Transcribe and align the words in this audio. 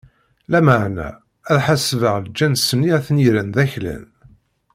Lameɛna, 0.51 1.09
ad 1.51 1.57
ḥasbeɣ 1.65 2.15
lǧens-nni 2.25 2.91
i 2.97 2.99
ten-irran 3.05 3.49
d 3.55 3.57
aklan. 3.63 4.05